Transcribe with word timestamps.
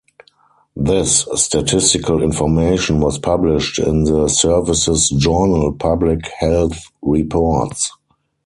This 0.75 1.27
statistical 1.35 2.23
information 2.23 3.01
was 3.01 3.19
published 3.19 3.77
in 3.77 4.05
the 4.05 4.29
Service's 4.29 5.11
journal, 5.11 5.73
Public 5.73 6.21
Health 6.39 6.89
Reports. 7.03 7.91